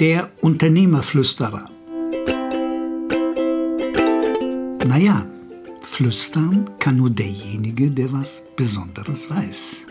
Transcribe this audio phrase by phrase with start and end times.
[0.00, 1.70] Der Unternehmerflüsterer.
[4.88, 5.24] Naja,
[5.82, 9.86] flüstern kann nur derjenige, der was Besonderes weiß.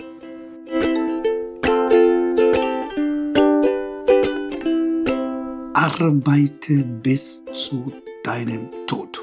[5.74, 7.94] Arbeite bis zu
[8.26, 9.22] deinem Tod.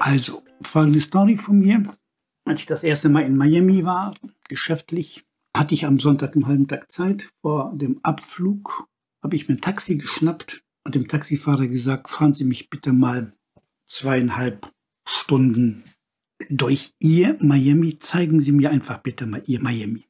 [0.00, 1.96] Also, folgende Story von mir.
[2.44, 4.16] Als ich das erste Mal in Miami war,
[4.48, 5.24] geschäftlich,
[5.58, 7.28] hatte ich am Sonntag einen halben Tag Zeit.
[7.42, 8.86] Vor dem Abflug
[9.22, 13.32] habe ich mir ein Taxi geschnappt und dem Taxifahrer gesagt, fahren Sie mich bitte mal
[13.86, 14.70] zweieinhalb
[15.06, 15.82] Stunden
[16.48, 17.98] durch Ihr Miami.
[17.98, 20.04] Zeigen Sie mir einfach bitte mal Ihr Miami.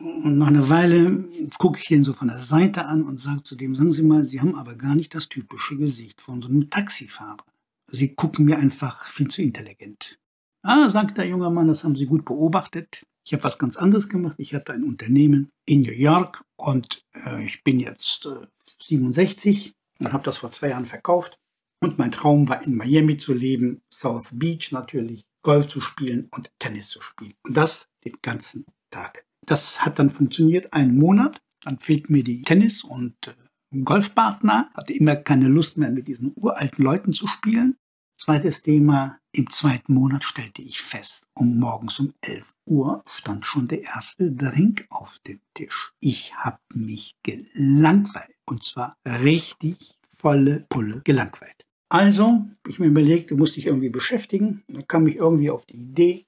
[0.00, 3.54] Und nach einer Weile gucke ich ihn so von der Seite an und sage zu
[3.54, 6.70] dem, sagen Sie mal, Sie haben aber gar nicht das typische Gesicht von so einem
[6.70, 7.44] Taxifahrer.
[7.86, 10.18] Sie gucken mir einfach viel zu intelligent.
[10.62, 13.02] Ah, sagt der junge Mann, das haben Sie gut beobachtet.
[13.30, 14.34] Ich habe was ganz anderes gemacht.
[14.38, 18.48] Ich hatte ein Unternehmen in New York und äh, ich bin jetzt äh,
[18.82, 21.38] 67 und habe das vor zwei Jahren verkauft.
[21.80, 26.50] Und mein Traum war, in Miami zu leben, South Beach natürlich, Golf zu spielen und
[26.58, 27.34] Tennis zu spielen.
[27.44, 29.24] Und das den ganzen Tag.
[29.46, 31.40] Das hat dann funktioniert, einen Monat.
[31.62, 34.72] Dann fehlt mir die Tennis- und äh, Golfpartner.
[34.74, 37.76] Hatte immer keine Lust mehr, mit diesen uralten Leuten zu spielen.
[38.20, 39.19] Zweites Thema.
[39.32, 44.32] Im zweiten Monat stellte ich fest, um morgens um 11 Uhr stand schon der erste
[44.32, 45.92] Drink auf dem Tisch.
[46.00, 48.34] Ich habe mich gelangweilt.
[48.44, 51.64] Und zwar richtig volle Pulle gelangweilt.
[51.88, 54.64] Also, ich mir überlegt, du musst dich irgendwie beschäftigen.
[54.66, 56.24] Dann kam ich irgendwie auf die Idee,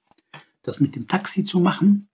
[0.63, 2.09] das mit dem Taxi zu machen.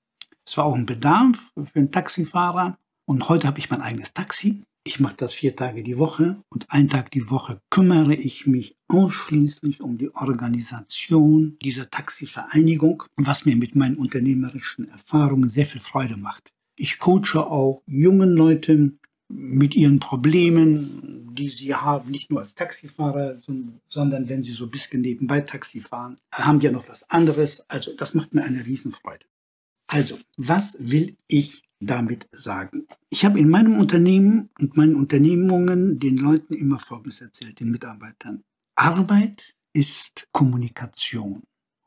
[0.47, 2.79] Es war auch ein Bedarf für einen Taxifahrer.
[3.09, 4.63] Und heute habe ich mein eigenes Taxi.
[4.85, 8.77] Ich mache das vier Tage die Woche und einen Tag die Woche kümmere ich mich
[8.89, 16.19] ausschließlich um die Organisation dieser Taxivereinigung, was mir mit meinen unternehmerischen Erfahrungen sehr viel Freude
[16.19, 16.51] macht.
[16.77, 18.99] Ich coache auch jungen Leuten
[19.29, 23.41] mit ihren Problemen, die sie haben, nicht nur als Taxifahrer,
[23.89, 27.65] sondern wenn sie so ein bisschen nebenbei Taxi fahren, haben die ja noch was anderes.
[27.71, 29.25] Also das macht mir eine Riesenfreude.
[29.87, 32.87] Also, was will ich damit sagen?
[33.11, 38.45] Ich habe in meinem Unternehmen und meinen Unternehmungen den Leuten immer Folgendes erzählt, den Mitarbeitern.
[38.75, 41.43] Arbeit ist Kommunikation.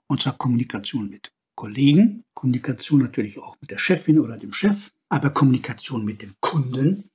[0.08, 5.30] Und zwar Kommunikation mit Kollegen, Kommunikation natürlich auch mit der Chefin oder dem Chef, aber
[5.30, 7.10] Kommunikation mit dem Kunden.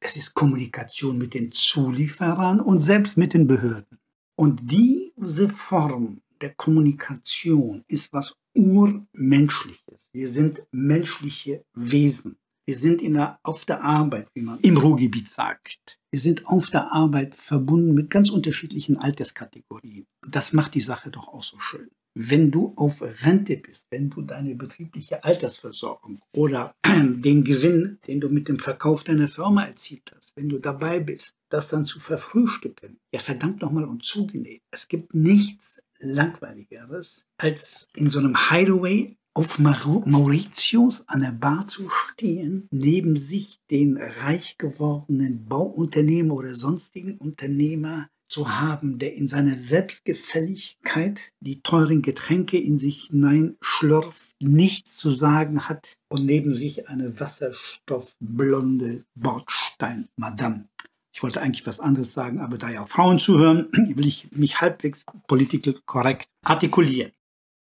[0.00, 3.98] Es ist Kommunikation mit den Zulieferern und selbst mit den Behörden.
[4.36, 10.08] Und diese Form der Kommunikation ist was Urmenschliches.
[10.12, 12.36] Wir sind menschliche Wesen.
[12.66, 15.98] Wir sind in der, auf der Arbeit, wie man im Ruhrgebiet sagt.
[16.10, 20.06] Wir sind auf der Arbeit verbunden mit ganz unterschiedlichen Alterskategorien.
[20.26, 21.90] Das macht die Sache doch auch so schön.
[22.18, 28.30] Wenn du auf Rente bist, wenn du deine betriebliche Altersversorgung oder den Gewinn, den du
[28.30, 32.98] mit dem Verkauf deiner Firma erzielt hast, wenn du dabei bist, das dann zu verfrühstücken,
[33.12, 34.62] ja verdammt nochmal und zugenäht.
[34.70, 41.90] Es gibt nichts langweiligeres, als in so einem Hideaway auf Mauritius an der Bar zu
[41.90, 49.56] stehen, neben sich den reich gewordenen Bauunternehmer oder sonstigen Unternehmer zu haben, der in seiner
[49.56, 57.20] Selbstgefälligkeit die teuren Getränke in sich hineinschlürft, nichts zu sagen hat und neben sich eine
[57.20, 60.68] wasserstoffblonde Bordstein-Madame.
[61.16, 65.06] Ich wollte eigentlich was anderes sagen, aber da ja Frauen zuhören, will ich mich halbwegs
[65.26, 67.10] political korrekt artikulieren.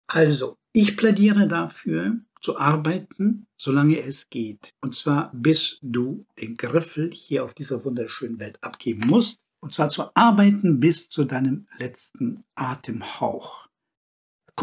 [0.07, 4.73] Also, ich plädiere dafür, zu arbeiten, solange es geht.
[4.81, 9.39] Und zwar bis du den Griffel hier auf dieser wunderschönen Welt abgeben musst.
[9.61, 13.69] Und zwar zu arbeiten bis zu deinem letzten Atemhauch.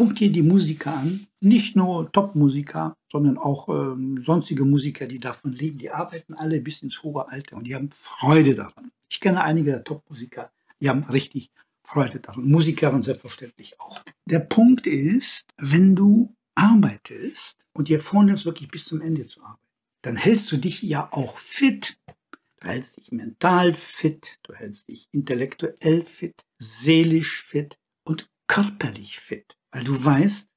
[0.00, 5.52] Guck dir die Musiker an, nicht nur Top-Musiker, sondern auch ähm, sonstige Musiker, die davon
[5.52, 5.76] leben.
[5.76, 8.92] Die arbeiten alle bis ins hohe Alter und die haben Freude daran.
[9.10, 11.50] Ich kenne einige der Top-Musiker, die haben richtig
[11.86, 12.48] Freude daran.
[12.48, 14.02] Musiker selbstverständlich auch.
[14.24, 19.60] Der Punkt ist, wenn du arbeitest und dir vornimmst, wirklich bis zum Ende zu arbeiten,
[20.00, 21.98] dann hältst du dich ja auch fit.
[22.62, 29.58] Du hältst dich mental fit, du hältst dich intellektuell fit, seelisch fit und körperlich fit.
[29.72, 30.48] Weil du weißt,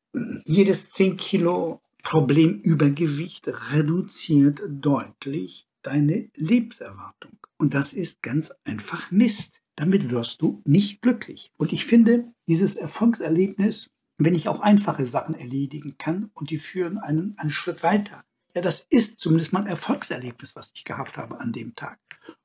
[0.45, 7.37] jedes 10 Kilo Problemübergewicht reduziert deutlich deine Lebenserwartung.
[7.57, 9.61] Und das ist ganz einfach Mist.
[9.75, 11.51] Damit wirst du nicht glücklich.
[11.57, 16.97] Und ich finde, dieses Erfolgserlebnis, wenn ich auch einfache Sachen erledigen kann und die führen
[16.97, 18.23] einen, einen Schritt weiter,
[18.53, 21.99] ja, das ist zumindest mal ein Erfolgserlebnis, was ich gehabt habe an dem Tag.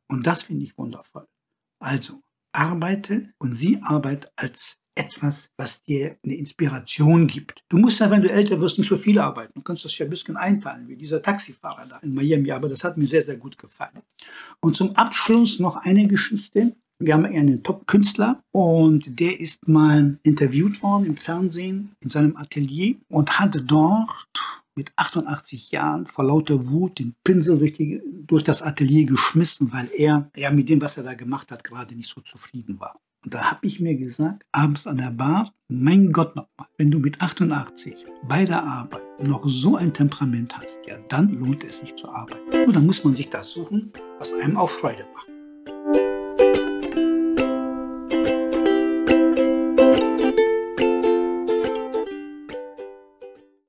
[0.06, 1.26] Und das finde ich wundervoll.
[1.80, 2.22] Also,
[2.52, 7.62] arbeite und sieh Arbeit als etwas, was dir eine Inspiration gibt.
[7.68, 9.52] Du musst ja, wenn du älter wirst, nicht so viel arbeiten.
[9.54, 12.50] Du kannst das ja ein bisschen einteilen, wie dieser Taxifahrer da in Miami.
[12.50, 14.02] Aber das hat mir sehr, sehr gut gefallen.
[14.60, 16.74] Und zum Abschluss noch eine Geschichte.
[17.00, 22.96] Wir haben einen Top-Künstler und der ist mal interviewt worden im Fernsehen in seinem Atelier
[23.08, 28.62] und hat dort mit 88 Jahren vor lauter Wut den Pinsel durch, die, durch das
[28.62, 32.20] Atelier geschmissen, weil er ja mit dem, was er da gemacht hat, gerade nicht so
[32.20, 32.98] zufrieden war.
[33.24, 36.98] Und da habe ich mir gesagt, abends an der Bar, mein Gott nochmal, wenn du
[36.98, 41.96] mit 88 bei der Arbeit noch so ein Temperament hast, ja, dann lohnt es sich
[41.96, 42.66] zu arbeiten.
[42.66, 45.37] Und dann muss man sich das suchen, was einem auch Freude macht.